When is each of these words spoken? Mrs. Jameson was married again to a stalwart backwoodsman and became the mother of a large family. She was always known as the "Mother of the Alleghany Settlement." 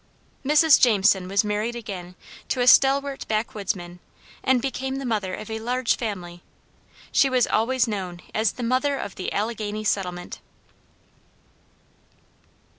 Mrs. 0.43 0.81
Jameson 0.81 1.27
was 1.27 1.43
married 1.43 1.75
again 1.75 2.15
to 2.49 2.59
a 2.61 2.65
stalwart 2.65 3.27
backwoodsman 3.27 3.99
and 4.43 4.59
became 4.59 4.95
the 4.95 5.05
mother 5.05 5.35
of 5.35 5.51
a 5.51 5.59
large 5.59 5.95
family. 5.95 6.41
She 7.11 7.29
was 7.29 7.45
always 7.45 7.87
known 7.87 8.23
as 8.33 8.53
the 8.53 8.63
"Mother 8.63 8.97
of 8.97 9.13
the 9.13 9.31
Alleghany 9.31 9.83
Settlement." 9.83 10.39